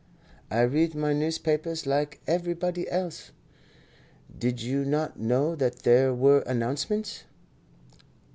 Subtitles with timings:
[0.49, 3.29] "I read my newspapers like everybody else.
[4.35, 7.23] Did you not know that there were announcements?"